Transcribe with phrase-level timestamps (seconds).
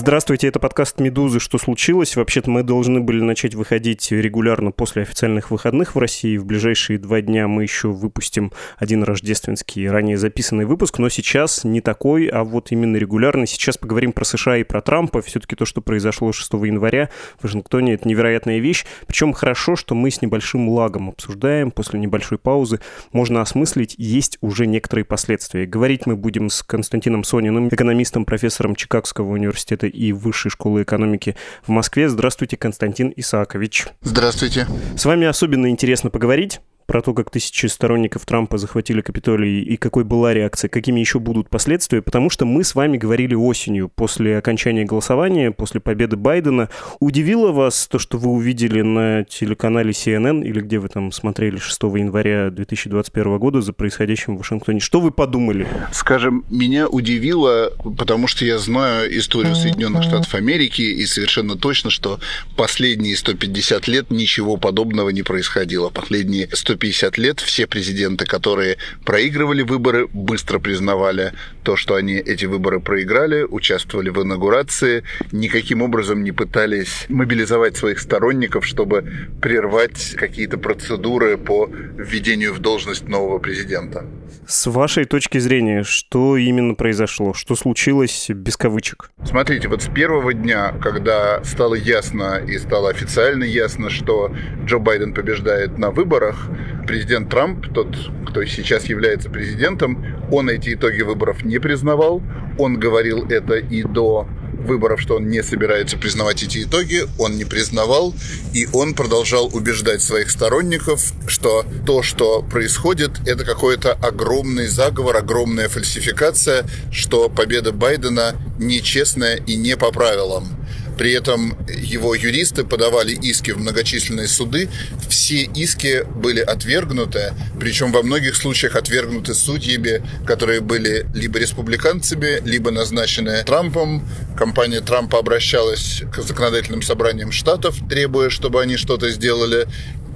[0.00, 1.40] Здравствуйте, это подкаст «Медузы.
[1.40, 2.14] Что случилось?».
[2.14, 6.36] Вообще-то мы должны были начать выходить регулярно после официальных выходных в России.
[6.36, 11.80] В ближайшие два дня мы еще выпустим один рождественский, ранее записанный выпуск, но сейчас не
[11.80, 13.48] такой, а вот именно регулярный.
[13.48, 15.20] Сейчас поговорим про США и про Трампа.
[15.20, 18.86] Все-таки то, что произошло 6 января в Вашингтоне, это невероятная вещь.
[19.08, 21.72] Причем хорошо, что мы с небольшим лагом обсуждаем.
[21.72, 22.78] После небольшой паузы
[23.10, 25.66] можно осмыслить, есть уже некоторые последствия.
[25.66, 31.70] Говорить мы будем с Константином Сониным, экономистом, профессором Чикагского университета и Высшей школы экономики в
[31.70, 32.08] Москве.
[32.08, 33.86] Здравствуйте, Константин Исаакович.
[34.02, 34.66] Здравствуйте.
[34.96, 40.04] С вами особенно интересно поговорить про то, как тысячи сторонников Трампа захватили Капитолий и какой
[40.04, 44.86] была реакция, какими еще будут последствия, потому что мы с вами говорили осенью, после окончания
[44.86, 46.70] голосования, после победы Байдена.
[46.98, 51.82] Удивило вас то, что вы увидели на телеканале CNN или где вы там смотрели 6
[51.82, 54.80] января 2021 года за происходящим в Вашингтоне?
[54.80, 55.68] Что вы подумали?
[55.92, 62.18] Скажем, меня удивило, потому что я знаю историю Соединенных Штатов Америки и совершенно точно, что
[62.56, 65.90] последние 150 лет ничего подобного не происходило.
[65.90, 71.32] Последние 150 150 лет все президенты, которые проигрывали выборы, быстро признавали
[71.64, 77.98] то, что они эти выборы проиграли, участвовали в инаугурации, никаким образом не пытались мобилизовать своих
[77.98, 79.04] сторонников, чтобы
[79.42, 84.06] прервать какие-то процедуры по введению в должность нового президента.
[84.46, 87.34] С вашей точки зрения, что именно произошло?
[87.34, 89.10] Что случилось без кавычек?
[89.24, 95.14] Смотрите, вот с первого дня, когда стало ясно и стало официально ясно, что Джо Байден
[95.14, 96.48] побеждает на выборах,
[96.86, 97.94] президент Трамп, тот,
[98.26, 102.22] кто сейчас является президентом, он эти итоги выборов не признавал.
[102.58, 107.44] Он говорил это и до выборов, что он не собирается признавать эти итоги, он не
[107.44, 108.14] признавал,
[108.52, 115.68] и он продолжал убеждать своих сторонников, что то, что происходит, это какой-то огромный заговор, огромная
[115.68, 120.57] фальсификация, что победа Байдена нечестная и не по правилам.
[120.98, 124.68] При этом его юристы подавали иски в многочисленные суды.
[125.08, 132.70] Все иски были отвергнуты, причем во многих случаях отвергнуты судьями, которые были либо республиканцами, либо
[132.70, 134.06] назначены Трампом.
[134.36, 139.66] Компания Трампа обращалась к законодательным собраниям штатов, требуя, чтобы они что-то сделали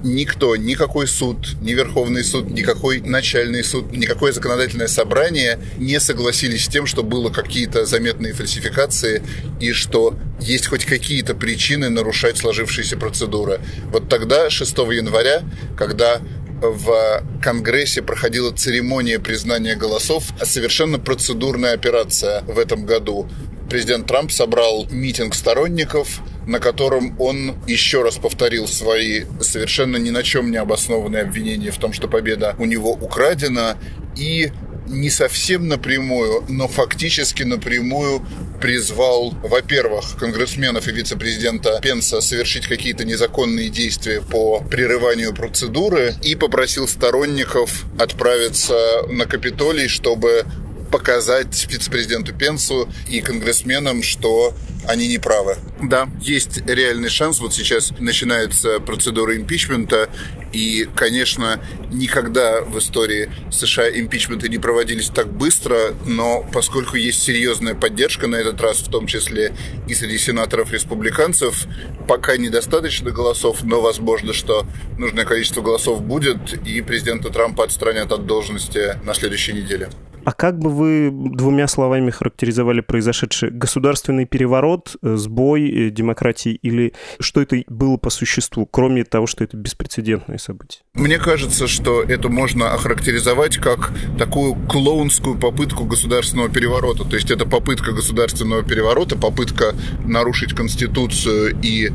[0.02, 6.68] никто, никакой суд, ни Верховный суд, никакой начальный суд, никакое законодательное собрание не согласились с
[6.68, 9.22] тем, что было какие-то заметные фальсификации
[9.60, 13.60] и что есть хоть какие-то причины нарушать сложившиеся процедуры.
[13.90, 15.42] Вот тогда, 6 января,
[15.76, 16.20] когда
[16.62, 23.28] в Конгрессе проходила церемония признания голосов, совершенно процедурная операция в этом году.
[23.68, 30.22] Президент Трамп собрал митинг сторонников, на котором он еще раз повторил свои совершенно ни на
[30.22, 33.76] чем не обоснованные обвинения в том, что победа у него украдена,
[34.16, 34.52] и
[34.88, 38.26] не совсем напрямую, но фактически напрямую
[38.60, 46.86] призвал, во-первых, конгрессменов и вице-президента Пенса совершить какие-то незаконные действия по прерыванию процедуры и попросил
[46.86, 50.44] сторонников отправиться на Капитолий, чтобы
[50.92, 54.54] показать вице-президенту Пенсу и конгрессменам, что
[54.86, 55.56] они не правы.
[55.80, 57.40] Да, есть реальный шанс.
[57.40, 60.10] Вот сейчас начинается процедура импичмента,
[60.52, 61.60] и, конечно,
[61.90, 68.36] никогда в истории США импичменты не проводились так быстро, но поскольку есть серьезная поддержка на
[68.36, 69.54] этот раз, в том числе
[69.88, 71.66] и среди сенаторов-республиканцев,
[72.06, 74.66] пока недостаточно голосов, но возможно, что
[74.98, 79.88] нужное количество голосов будет, и президента Трампа отстранят от должности на следующей неделе.
[80.24, 86.92] А как бы вы двумя словами характеризовали произошедший государственный переворот, э, сбой э, демократии или
[87.18, 90.82] что это было по существу, кроме того, что это беспрецедентное событие?
[90.94, 97.04] Мне кажется, что это можно охарактеризовать как такую клоунскую попытку государственного переворота.
[97.04, 99.74] То есть это попытка государственного переворота, попытка
[100.04, 101.90] нарушить Конституцию и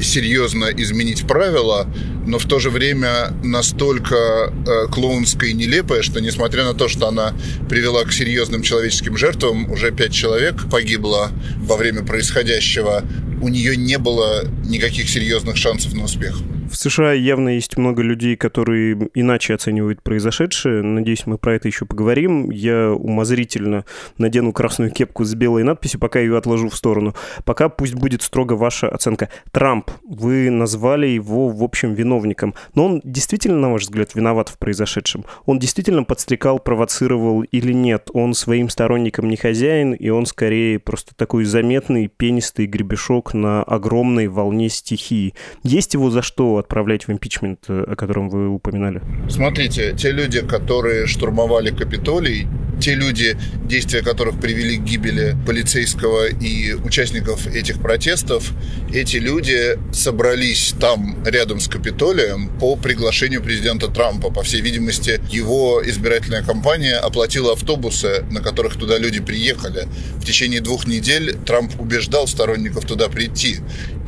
[0.00, 1.88] серьезно изменить правила,
[2.26, 7.08] но в то же время настолько э, клоунская и нелепая, что несмотря на то, что
[7.08, 7.34] она
[7.68, 13.04] привела к серьезным человеческим жертвам, уже пять человек погибло во время происходящего,
[13.40, 16.38] у нее не было никаких серьезных шансов на успех.
[16.72, 20.82] В США явно есть много людей, которые иначе оценивают произошедшее.
[20.82, 22.48] Надеюсь, мы про это еще поговорим.
[22.50, 23.84] Я умозрительно
[24.16, 27.14] надену красную кепку с белой надписью, пока ее отложу в сторону.
[27.44, 29.28] Пока пусть будет строго ваша оценка.
[29.50, 32.54] Трамп, вы назвали его, в общем, виновником.
[32.74, 35.26] Но он действительно, на ваш взгляд, виноват в произошедшем?
[35.44, 38.08] Он действительно подстрекал, провоцировал или нет?
[38.14, 44.28] Он своим сторонникам не хозяин, и он скорее просто такой заметный пенистый гребешок на огромной
[44.28, 45.34] волне стихии.
[45.64, 49.02] Есть его за что отправлять в импичмент, э, о котором вы упоминали?
[49.28, 52.46] Смотрите, те люди, которые штурмовали Капитолий,
[52.82, 58.50] те люди, действия которых привели к гибели полицейского и участников этих протестов,
[58.92, 64.30] эти люди собрались там рядом с Капитолием по приглашению президента Трампа.
[64.30, 69.86] По всей видимости, его избирательная кампания оплатила автобусы, на которых туда люди приехали.
[70.16, 73.58] В течение двух недель Трамп убеждал сторонников туда прийти.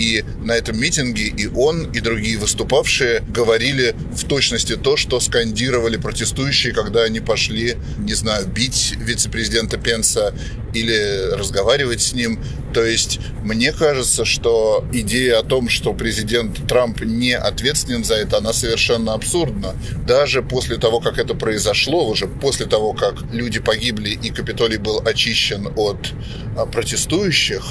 [0.00, 5.96] И на этом митинге и он, и другие выступавшие говорили в точности то, что скандировали
[5.96, 8.63] протестующие, когда они пошли, не знаю, бить
[8.96, 10.34] вице-президента Пенса
[10.72, 12.38] или разговаривать с ним.
[12.72, 18.38] То есть мне кажется, что идея о том, что президент Трамп не ответственен за это,
[18.38, 19.74] она совершенно абсурдна.
[20.06, 25.00] Даже после того, как это произошло, уже после того, как люди погибли и Капитолий был
[25.06, 26.12] очищен от
[26.56, 27.62] а, протестующих,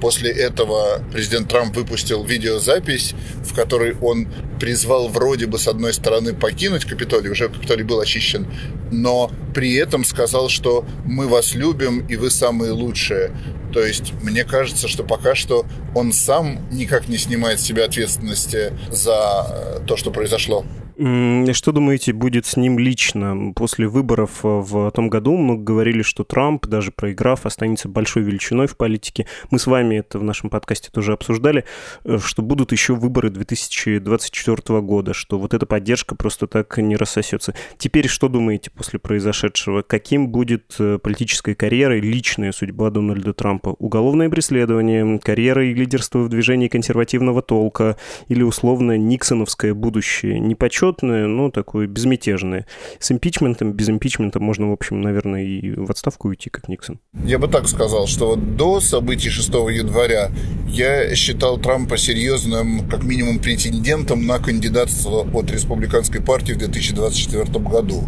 [0.00, 4.28] После этого президент Трамп выпустил видеозапись, в которой он
[4.60, 8.46] призвал вроде бы с одной стороны покинуть Капитолий, уже Капитолий был очищен,
[8.90, 13.32] но при этом сказал, что мы вас любим и вы самые лучшие.
[13.72, 18.72] То есть мне кажется, что пока что он сам никак не снимает с себя ответственности
[18.90, 20.64] за то, что произошло.
[20.98, 25.36] Что думаете, будет с ним лично после выборов э, в том году?
[25.36, 29.26] Мы говорили, что Трамп, даже проиграв, останется большой величиной в политике.
[29.50, 31.66] Мы с вами это в нашем подкасте тоже обсуждали,
[32.04, 37.54] э, что будут еще выборы 2024 года, что вот эта поддержка просто так не рассосется.
[37.76, 39.82] Теперь что думаете после произошедшего?
[39.82, 43.76] Каким будет э, политическая карьера и личная судьба Дональда Трампа?
[43.78, 47.98] Уголовное преследование, карьера и лидерство в движении консервативного толка
[48.28, 50.40] или условно никсоновское будущее?
[50.40, 52.66] Не почет почетное, но такое безмятежное.
[52.98, 56.98] С импичментом, без импичмента можно, в общем, наверное, и в отставку уйти, как Никсон.
[57.24, 60.30] Я бы так сказал, что вот до событий 6 января
[60.68, 68.04] я считал Трампа серьезным, как минимум, претендентом на кандидатство от республиканской партии в 2024 году.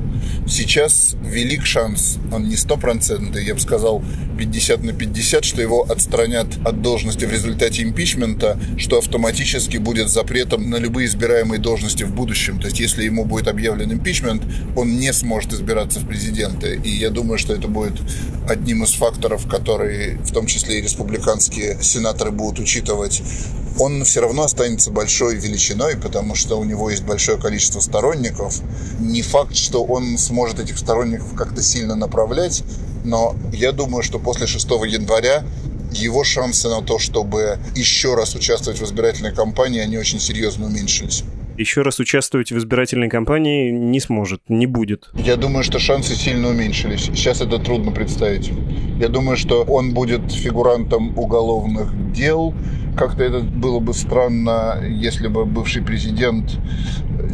[0.46, 4.02] Сейчас велик шанс, он не стопроцентный, я бы сказал
[4.38, 10.70] 50 на 50, что его отстранят от должности в результате импичмента, что автоматически будет запретом
[10.70, 12.60] на любые избираемые должности в будущем.
[12.68, 14.42] Есть, если ему будет объявлен импичмент,
[14.76, 16.78] он не сможет избираться в президенты.
[16.84, 17.94] И я думаю, что это будет
[18.46, 23.22] одним из факторов, которые, в том числе и республиканские сенаторы, будут учитывать.
[23.78, 28.60] Он все равно останется большой величиной, потому что у него есть большое количество сторонников.
[29.00, 32.64] Не факт, что он сможет этих сторонников как-то сильно направлять,
[33.02, 35.42] но я думаю, что после 6 января
[35.90, 41.24] его шансы на то, чтобы еще раз участвовать в избирательной кампании, они очень серьезно уменьшились
[41.58, 45.10] еще раз участвовать в избирательной кампании не сможет, не будет.
[45.14, 47.04] Я думаю, что шансы сильно уменьшились.
[47.06, 48.52] Сейчас это трудно представить.
[48.98, 52.54] Я думаю, что он будет фигурантом уголовных дел.
[52.96, 56.58] Как-то это было бы странно, если бы бывший президент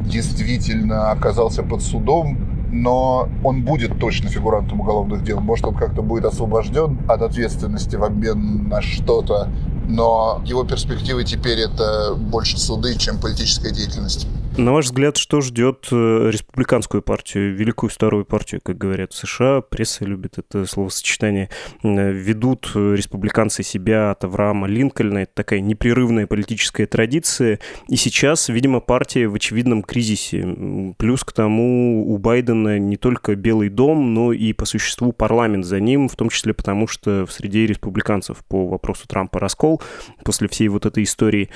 [0.06, 5.40] действительно оказался под судом но он будет точно фигурантом уголовных дел.
[5.40, 9.48] Может, он как-то будет освобожден от ответственности в обмен на что-то,
[9.88, 14.26] но его перспективы теперь это больше суды, чем политическая деятельность.
[14.56, 19.62] На ваш взгляд, что ждет э, республиканскую партию, великую старую партию, как говорят в США,
[19.62, 21.50] пресса любит это словосочетание,
[21.82, 27.58] ведут республиканцы себя от Авраама Линкольна, это такая непрерывная политическая традиция,
[27.88, 30.94] и сейчас, видимо, партия в очевидном кризисе.
[30.98, 35.80] Плюс к тому у Байдена не только Белый дом, но и по существу парламент за
[35.80, 39.82] ним, в том числе потому, что в среде республиканцев по вопросу Трампа раскол
[40.24, 41.50] после всей вот этой истории.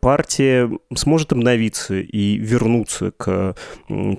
[0.00, 3.54] Партия сможет обновиться и вернуться к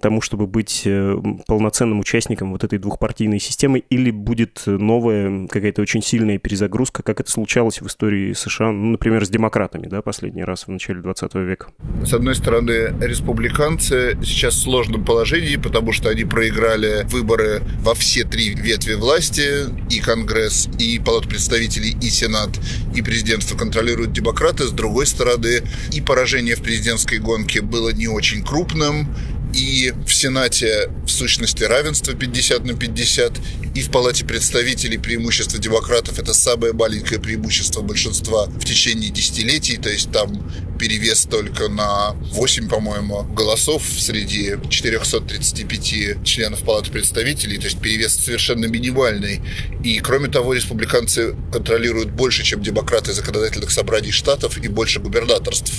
[0.01, 1.15] тому, чтобы быть э,
[1.47, 7.31] полноценным участником вот этой двухпартийной системы, или будет новая какая-то очень сильная перезагрузка, как это
[7.31, 11.67] случалось в истории США, ну, например, с демократами, да, последний раз в начале 20 века?
[12.05, 18.23] С одной стороны, республиканцы сейчас в сложном положении, потому что они проиграли выборы во все
[18.23, 22.49] три ветви власти, и Конгресс, и Палату представителей, и Сенат,
[22.95, 24.63] и президентство контролируют демократы.
[24.65, 29.07] С другой стороны, и поражение в президентской гонке было не очень крупным,
[29.53, 33.33] и в Сенате в сущности равенство 50 на 50,
[33.75, 39.89] и в Палате представителей преимущество демократов это самое маленькое преимущество большинства в течение десятилетий, то
[39.89, 47.79] есть там перевес только на 8, по-моему, голосов среди 435 членов Палаты представителей, то есть
[47.79, 49.41] перевес совершенно минимальный.
[49.83, 55.71] И кроме того, республиканцы контролируют больше, чем демократы законодательных собраний штатов и больше губернаторств.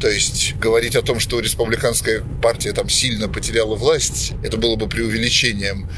[0.00, 4.88] То есть говорить о том, что республиканская партия там сильно потеряла власть, это было бы
[4.88, 5.90] преувеличением.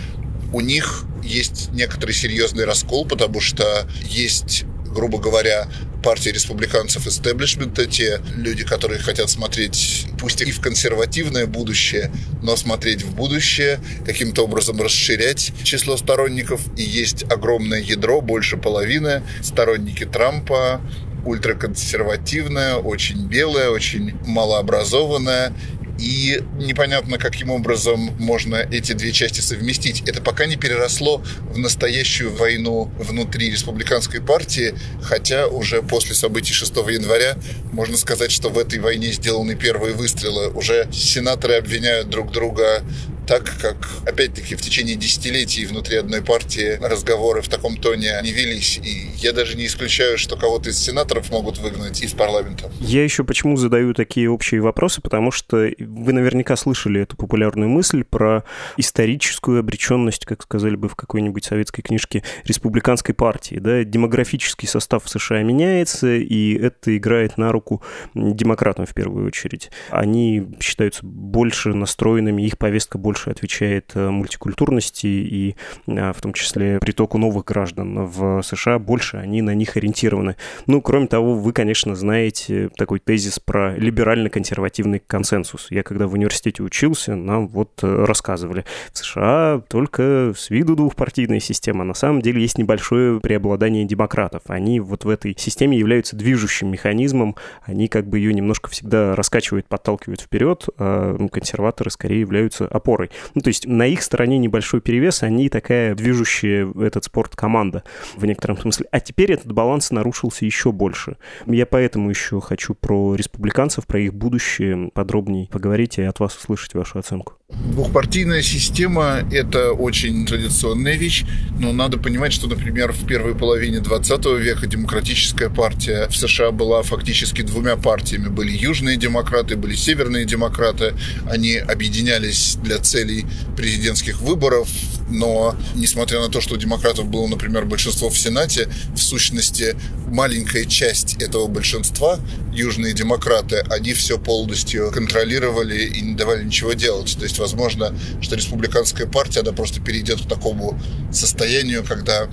[0.52, 5.68] У них есть некоторый серьезный раскол, потому что есть грубо говоря,
[6.02, 12.10] партии республиканцев истеблишмента, те люди, которые хотят смотреть, пусть и в консервативное будущее,
[12.42, 16.60] но смотреть в будущее, каким-то образом расширять число сторонников.
[16.76, 20.80] И есть огромное ядро, больше половины, сторонники Трампа,
[21.24, 25.52] ультраконсервативная, очень белая, очень малообразованная
[25.98, 30.02] и непонятно, каким образом можно эти две части совместить.
[30.08, 36.76] Это пока не переросло в настоящую войну внутри республиканской партии, хотя уже после событий 6
[36.76, 37.36] января
[37.72, 40.50] можно сказать, что в этой войне сделаны первые выстрелы.
[40.50, 42.84] Уже сенаторы обвиняют друг друга
[43.28, 48.80] так как, опять-таки, в течение десятилетий внутри одной партии разговоры в таком тоне не велись.
[48.82, 52.70] И я даже не исключаю, что кого-то из сенаторов могут выгнать из парламента.
[52.80, 58.02] Я еще почему задаю такие общие вопросы, потому что вы наверняка слышали эту популярную мысль
[58.02, 58.44] про
[58.78, 63.56] историческую обреченность, как сказали бы в какой-нибудь советской книжке, республиканской партии.
[63.56, 63.84] Да?
[63.84, 67.82] Демографический состав в США меняется, и это играет на руку
[68.14, 69.70] демократам в первую очередь.
[69.90, 75.56] Они считаются больше настроенными, их повестка больше больше отвечает э, мультикультурности и
[75.88, 80.36] э, в том числе притоку новых граждан в США, больше они на них ориентированы.
[80.66, 85.66] Ну, кроме того, вы, конечно, знаете такой тезис про либерально-консервативный консенсус.
[85.70, 91.40] Я когда в университете учился, нам вот э, рассказывали, в США только с виду двухпартийная
[91.40, 94.42] система, на самом деле есть небольшое преобладание демократов.
[94.46, 99.66] Они вот в этой системе являются движущим механизмом, они как бы ее немножко всегда раскачивают,
[99.66, 103.32] подталкивают вперед, а ну, консерваторы скорее являются опорой которой.
[103.34, 107.82] Ну, то есть на их стороне небольшой перевес, они такая движущая этот спорт команда
[108.16, 108.86] в некотором смысле.
[108.90, 111.16] А теперь этот баланс нарушился еще больше.
[111.46, 116.74] Я поэтому еще хочу про республиканцев, про их будущее подробнее поговорить и от вас услышать
[116.74, 117.34] вашу оценку.
[117.78, 121.24] Двухпартийная система– это очень традиционная вещь,
[121.58, 126.82] но надо понимать, что, например, в первой половине 20 века демократическая партия в США была
[126.82, 128.28] фактически двумя партиями.
[128.28, 130.94] Были южные демократы, были северные демократы.
[131.30, 133.26] Они объединялись для целей
[133.56, 134.68] президентских выборов,
[135.08, 139.76] но несмотря на то, что у демократов было, например, большинство в Сенате, в сущности,
[140.06, 142.18] маленькая часть этого большинства,
[142.52, 147.16] южные демократы, они все полностью контролировали и не давали ничего делать.
[147.16, 150.78] То есть, возможно, что республиканская партия, она просто перейдет к такому
[151.12, 152.28] состоянию, когда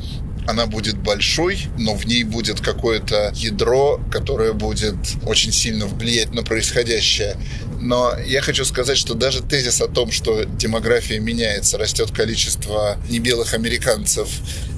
[0.47, 4.95] она будет большой, но в ней будет какое-то ядро, которое будет
[5.25, 7.35] очень сильно влиять на происходящее.
[7.81, 13.53] Но я хочу сказать, что даже тезис о том, что демография меняется, растет количество небелых
[13.53, 14.29] американцев,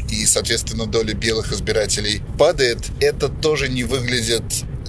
[0.09, 4.43] и, соответственно, доля белых избирателей падает, это тоже не выглядит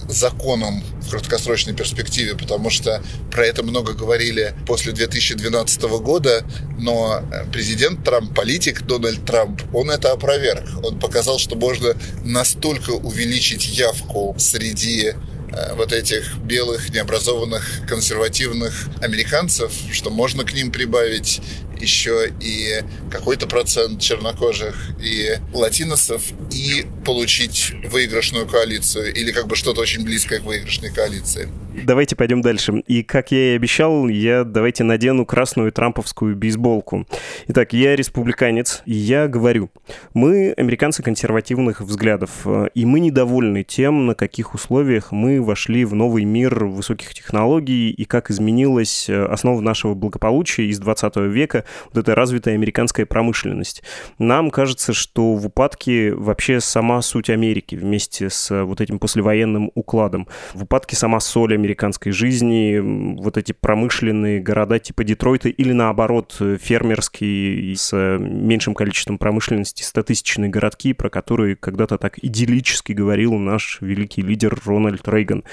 [0.09, 6.45] законом в краткосрочной перспективе, потому что про это много говорили после 2012 года,
[6.79, 7.23] но
[7.53, 10.65] президент Трамп, политик Дональд Трамп, он это опроверг.
[10.83, 19.73] Он показал, что можно настолько увеличить явку среди э, вот этих белых, необразованных, консервативных американцев,
[19.93, 21.41] что можно к ним прибавить
[21.81, 26.23] еще и какой-то процент чернокожих и латиносов
[26.53, 31.49] и получить выигрышную коалицию или как бы что-то очень близкое к выигрышной коалиции.
[31.85, 32.83] Давайте пойдем дальше.
[32.87, 37.07] И, как я и обещал, я давайте надену красную трамповскую бейсболку.
[37.47, 39.71] Итак, я республиканец, и я говорю,
[40.13, 46.25] мы американцы консервативных взглядов, и мы недовольны тем, на каких условиях мы вошли в новый
[46.25, 52.55] мир высоких технологий и как изменилась основа нашего благополучия из 20 века, вот эта развитая
[52.55, 53.83] американская промышленность.
[54.19, 60.29] Нам кажется, что в упадке вообще сама суть Америки вместе с вот этим послевоенным укладом.
[60.55, 62.79] В упадке сама соль американской жизни,
[63.21, 70.93] вот эти промышленные города типа Детройта или наоборот фермерские с меньшим количеством промышленности стотысячные городки,
[70.93, 75.45] про которые когда-то так идиллически говорил наш великий лидер Рональд Рейган.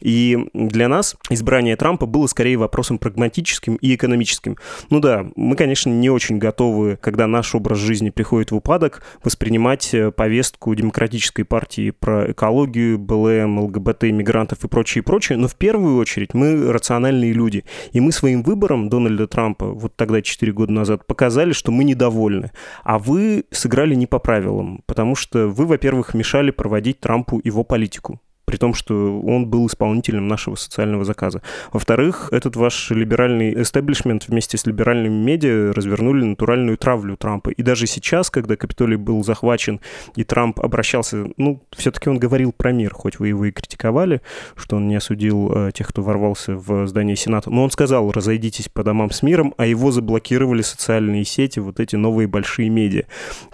[0.00, 4.56] И для нас избрание Трампа было скорее вопросом прагматическим и экономическим.
[4.90, 9.94] Ну да, мы, конечно, не очень готовы, когда наш образ жизни приходит в упадок, воспринимать
[10.16, 16.34] повестку демократической партии про экологию, БЛМ, ЛГБТ, иммигрантов и прочее, прочее, но в первую очередь
[16.34, 17.64] мы рациональные люди.
[17.92, 22.52] И мы своим выбором Дональда Трампа, вот тогда, 4 года назад, показали, что мы недовольны.
[22.84, 28.20] А вы сыграли не по правилам, потому что вы, во-первых, мешали проводить Трампу его политику
[28.48, 31.42] при том, что он был исполнителем нашего социального заказа.
[31.70, 37.50] Во-вторых, этот ваш либеральный эстеблишмент вместе с либеральными медиа развернули натуральную травлю Трампа.
[37.50, 39.80] И даже сейчас, когда Капитолий был захвачен,
[40.16, 44.22] и Трамп обращался, ну, все-таки он говорил про мир, хоть вы его и критиковали,
[44.56, 48.70] что он не осудил э, тех, кто ворвался в здание Сената, но он сказал, разойдитесь
[48.70, 53.02] по домам с миром, а его заблокировали социальные сети, вот эти новые большие медиа.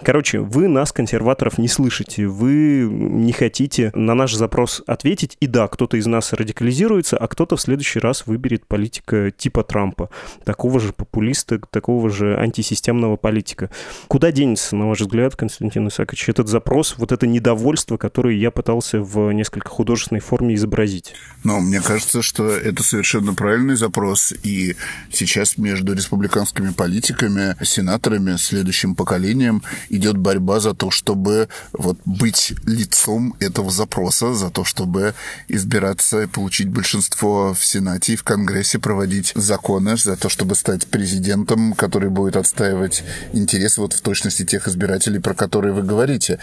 [0.01, 5.67] Короче, вы нас, консерваторов, не слышите, вы не хотите на наш запрос ответить, и да,
[5.67, 10.09] кто-то из нас радикализируется, а кто-то в следующий раз выберет политика типа Трампа,
[10.43, 13.69] такого же популиста, такого же антисистемного политика.
[14.07, 18.99] Куда денется, на ваш взгляд, Константин Исакович, этот запрос, вот это недовольство, которое я пытался
[19.01, 21.13] в несколько художественной форме изобразить?
[21.43, 24.75] Ну, мне кажется, что это совершенно правильный запрос, и
[25.11, 33.35] сейчас между республиканскими политиками, сенаторами, следующим поколением идет борьба за то, чтобы вот быть лицом
[33.39, 35.13] этого запроса, за то, чтобы
[35.47, 40.87] избираться и получить большинство в Сенате и в Конгрессе, проводить законы, за то, чтобы стать
[40.87, 43.01] президентом, который будет отстаивать
[43.31, 46.39] интересы вот в точности тех избирателей, про которые вы говорите.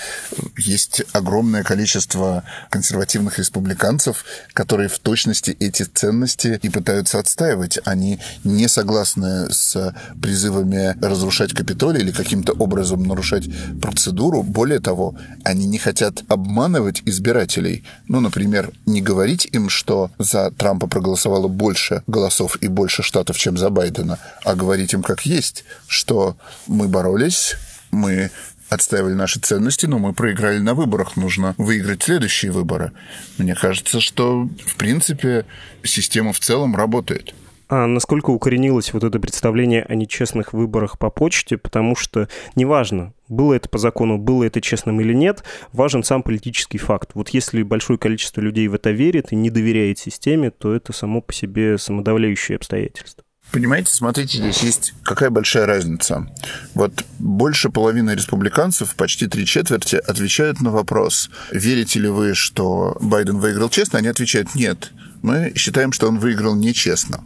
[0.57, 4.25] Есть огромное количество консервативных республиканцев,
[4.55, 7.81] которые в точности эти ценности и пытаются отстаивать.
[7.85, 13.45] Они не согласны с призывами разрушать Капитолий или каким-то образом нарушать
[13.83, 14.43] процедуру.
[14.43, 17.85] Более того, они не хотят обманывать избирателей.
[18.09, 23.59] Ну, например, не говорить им, что за Трампа проголосовало больше голосов и больше штатов, чем
[23.59, 26.37] за Байдена, а говорить им как есть, что
[26.67, 27.57] мы боролись,
[27.91, 28.31] мы
[28.73, 31.17] отстаивали наши ценности, но мы проиграли на выборах.
[31.17, 32.93] Нужно выиграть следующие выборы.
[33.39, 35.45] Мне кажется, что, в принципе,
[35.85, 37.35] система в целом работает.
[37.75, 43.55] А насколько укоренилось вот это представление о нечестных выборах по почте, потому что неважно, было
[43.55, 47.13] это по закону, было это честным или нет, важен сам политический факт.
[47.15, 51.23] Вот если большое количество людей в это верит и не доверяет системе, то это само
[51.23, 53.25] по себе самодавляющее обстоятельство.
[53.53, 56.31] Понимаете, смотрите, здесь есть какая большая разница.
[56.75, 63.39] Вот больше половины республиканцев, почти три четверти, отвечают на вопрос, верите ли вы, что Байден
[63.39, 64.93] выиграл честно, они отвечают нет.
[65.23, 67.25] Мы считаем, что он выиграл нечестно.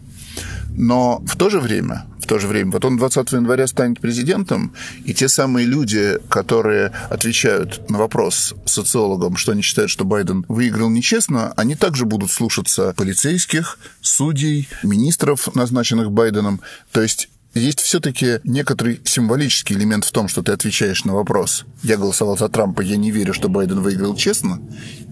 [0.76, 4.72] Но в то же время, в то же время, вот он 20 января станет президентом,
[5.04, 10.90] и те самые люди, которые отвечают на вопрос социологам, что они считают, что Байден выиграл
[10.90, 16.60] нечестно, они также будут слушаться полицейских, судей, министров, назначенных Байденом.
[16.92, 21.64] То есть есть все-таки некоторый символический элемент в том, что ты отвечаешь на вопрос.
[21.82, 24.60] Я голосовал за Трампа, я не верю, что Байден выиграл честно.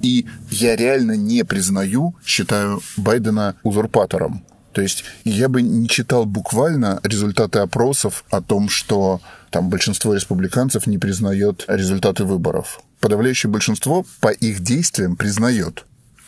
[0.03, 4.45] И я реально не признаю, считаю Байдена узурпатором.
[4.75, 10.89] То есть я бы не читал буквально результаты опросов о том, что там большинство республиканцев
[10.89, 12.81] не признает результаты выборов.
[12.99, 15.85] Подавляющее большинство по их действиям признает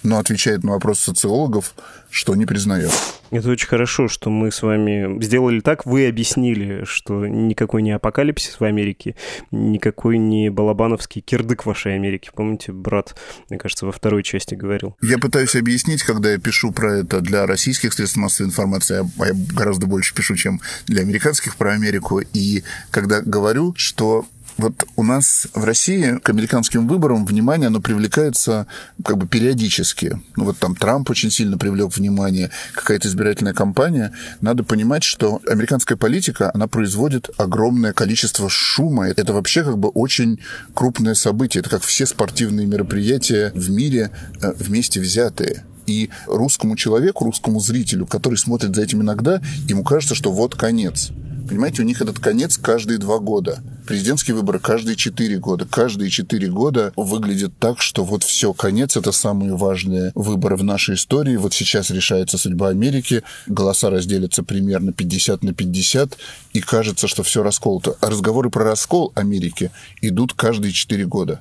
[0.07, 1.75] но отвечает на вопрос социологов,
[2.11, 2.93] что не признает.
[3.31, 5.85] Это очень хорошо, что мы с вами сделали так.
[5.85, 9.17] Вы объяснили, что никакой не апокалипсис в Америке,
[9.51, 12.31] никакой не балабановский кирдык вашей Америке.
[12.35, 13.17] Помните, брат,
[13.51, 14.97] мне кажется, во второй части говорил.
[15.03, 19.33] Я пытаюсь объяснить, когда я пишу про это для российских средств массовой информации, а я
[19.53, 24.25] гораздо больше пишу, чем для американских про Америку, и когда говорю, что
[24.59, 28.67] вот у нас в России к американским выборам внимание, оно привлекается
[29.05, 30.21] как бы периодически.
[30.37, 34.13] Ну вот там Трамп очень сильно привлек внимание, какая-то избирательная кампания.
[34.41, 39.09] Надо понимать, что американская политика, она производит огромное количество шума.
[39.09, 40.41] Это вообще как бы очень
[40.75, 41.61] крупное событие.
[41.61, 45.65] Это как все спортивные мероприятия в мире э, вместе взятые.
[45.87, 51.13] И русскому человеку, русскому зрителю, который смотрит за этим иногда, ему кажется, что вот конец.
[51.49, 53.63] Понимаете, у них этот конец каждые два года.
[53.87, 55.65] Президентские выборы каждые четыре года.
[55.65, 60.97] Каждые четыре года выглядит так, что вот все, конец, это самые важные выборы в нашей
[60.97, 61.37] истории.
[61.37, 66.19] Вот сейчас решается судьба Америки, голоса разделятся примерно 50 на 50,
[66.53, 67.97] и кажется, что все расколото.
[68.01, 69.71] А разговоры про раскол Америки
[70.03, 71.41] идут каждые четыре года.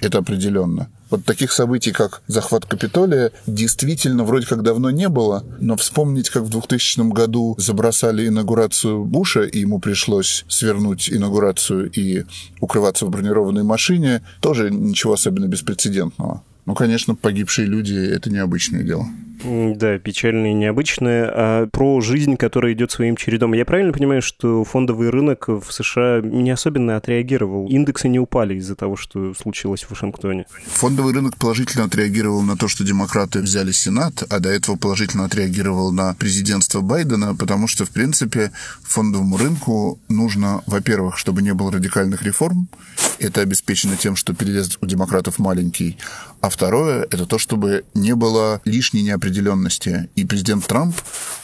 [0.00, 0.88] Это определенно.
[1.08, 6.42] Вот таких событий, как захват Капитолия, действительно вроде как давно не было, но вспомнить, как
[6.42, 12.24] в 2000 году забросали инаугурацию Буша, и ему пришлось свернуть инаугурацию и
[12.60, 16.42] укрываться в бронированной машине, тоже ничего особенно беспрецедентного.
[16.66, 19.06] Ну, конечно, погибшие люди— это необычное дело.
[19.44, 21.30] Да, печальное и необычное.
[21.32, 23.52] А про жизнь, которая идет своим чередом.
[23.52, 27.68] Я правильно понимаю, что фондовый рынок в США не особенно отреагировал?
[27.68, 30.46] Индексы не упали из-за того, что случилось в Вашингтоне?
[30.66, 35.92] Фондовый рынок положительно отреагировал на то, что демократы взяли Сенат, а до этого положительно отреагировал
[35.92, 38.50] на президентство Байдена, потому что, в принципе,
[38.82, 42.68] фондовому рынку нужно, во-первых, чтобы не было радикальных реформ,
[43.18, 45.98] Это обеспечено тем, что переезд у демократов маленький.
[46.40, 50.08] А второе– это то, чтобы не было лишней неопределенности.
[50.16, 50.96] И президент Трамп,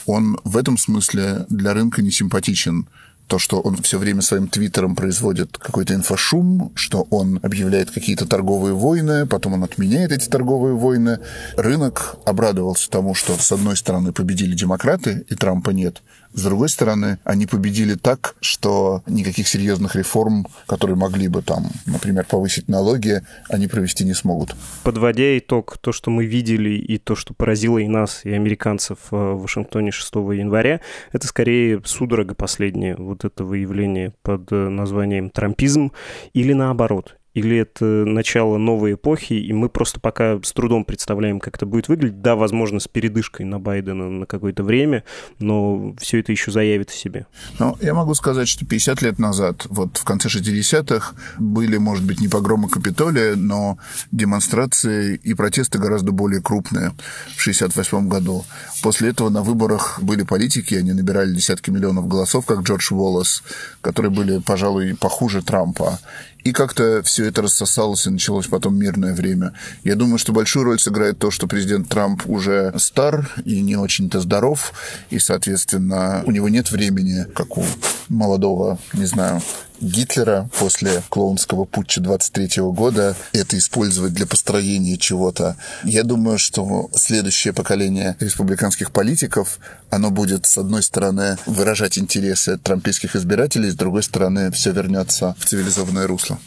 [0.06, 2.86] он в этом смысле для рынка не симпатичен
[3.32, 8.74] то, что он все время своим твиттером производит какой-то инфошум, что он объявляет какие-то торговые
[8.74, 11.18] войны, потом он отменяет эти торговые войны.
[11.56, 16.02] Рынок обрадовался тому, что с одной стороны победили демократы, и Трампа нет,
[16.32, 22.24] с другой стороны, они победили так, что никаких серьезных реформ, которые могли бы там, например,
[22.24, 24.54] повысить налоги, они провести не смогут.
[24.82, 29.16] Подводя итог, то, что мы видели, и то, что поразило и нас, и американцев э,
[29.16, 30.80] в Вашингтоне 6 января,
[31.12, 35.92] это скорее судорога последняя, вот это выявление под э, названием трампизм,
[36.32, 41.56] или наоборот, или это начало новой эпохи, и мы просто пока с трудом представляем, как
[41.56, 42.20] это будет выглядеть.
[42.20, 45.04] Да, возможно, с передышкой на Байдена на какое-то время,
[45.38, 47.26] но все это еще заявит в себе.
[47.58, 52.20] Ну, я могу сказать, что 50 лет назад, вот в конце 60-х, были, может быть,
[52.20, 53.78] не погромы Капитолия, но
[54.10, 56.92] демонстрации и протесты гораздо более крупные
[57.36, 58.44] в 68 году.
[58.82, 63.42] После этого на выборах были политики, они набирали десятки миллионов голосов, как Джордж Уоллес,
[63.80, 65.98] которые были, пожалуй, похуже Трампа.
[66.44, 69.52] И как-то все это рассосалось, и началось потом мирное время.
[69.84, 74.20] Я думаю, что большую роль сыграет то, что президент Трамп уже стар и не очень-то
[74.20, 74.72] здоров,
[75.10, 77.64] и, соответственно, у него нет времени, как у
[78.08, 79.40] молодого, не знаю,
[79.82, 85.56] Гитлера после клоунского путча 23 года это использовать для построения чего-то.
[85.82, 89.58] Я думаю, что следующее поколение республиканских политиков,
[89.90, 95.46] оно будет, с одной стороны, выражать интересы трампийских избирателей, с другой стороны, все вернется в
[95.46, 96.38] цивилизованное русло.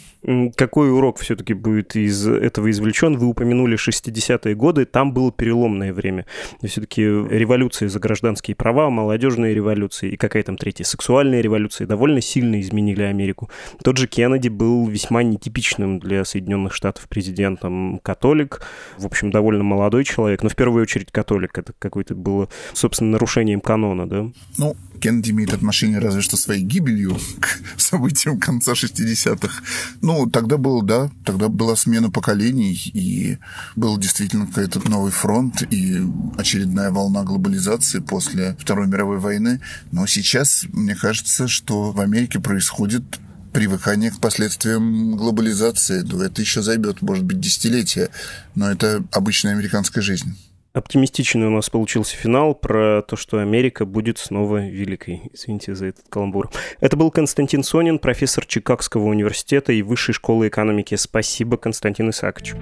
[0.56, 3.16] Какой урок все-таки будет из этого извлечен?
[3.16, 6.26] Вы упомянули 60-е годы, там было переломное время.
[6.64, 12.60] Все-таки революции за гражданские права, молодежные революции и какая там третья, сексуальная революция довольно сильно
[12.60, 13.50] изменили Америку.
[13.82, 18.00] Тот же Кеннеди был весьма нетипичным для Соединенных Штатов президентом.
[18.02, 18.62] Католик,
[18.98, 21.56] в общем, довольно молодой человек, но в первую очередь католик.
[21.56, 24.26] Это какое-то было, собственно, нарушением канона, да?
[24.58, 29.62] Ну, Кеннеди имеет отношение разве что своей гибелью к событиям конца 60-х.
[30.02, 33.38] Ну, тогда было, да, тогда была смена поколений, и
[33.76, 36.02] был действительно какой-то новый фронт, и
[36.38, 39.60] очередная волна глобализации после Второй мировой войны.
[39.92, 43.04] Но сейчас, мне кажется, что в Америке происходит
[43.52, 46.04] привыкание к последствиям глобализации.
[46.24, 48.10] Это еще займет, может быть, десятилетия,
[48.54, 50.36] но это обычная американская жизнь.
[50.76, 55.22] Оптимистичный у нас получился финал про то, что Америка будет снова великой.
[55.32, 56.50] Извините за этот каламбур.
[56.80, 60.94] Это был Константин Сонин, профессор Чикагского университета и Высшей школы экономики.
[60.96, 62.56] Спасибо, Константин Исаакович.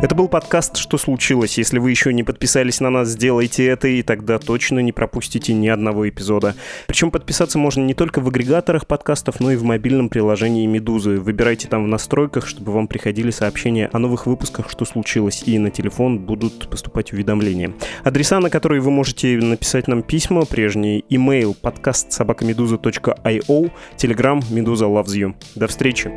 [0.00, 1.58] Это был подкаст «Что случилось?».
[1.58, 5.66] Если вы еще не подписались на нас, сделайте это, и тогда точно не пропустите ни
[5.66, 6.54] одного эпизода.
[6.86, 11.18] Причем подписаться можно не только в агрегаторах подкастов, но и в мобильном приложении «Медузы».
[11.18, 15.72] Выбирайте там в настройках, чтобы вам приходили сообщения о новых выпусках «Что случилось?», и на
[15.72, 17.72] телефон будут поступать уведомления.
[18.04, 25.16] Адреса, на которые вы можете написать нам письма, прежние email подкаст собакамедуза.io, telegram «Медуза loves
[25.16, 25.34] you».
[25.56, 26.08] До встречи!